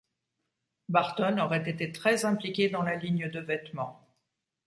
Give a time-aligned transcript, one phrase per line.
[0.89, 4.01] Barton aurait été très impliquée dans la ligne de vêtements.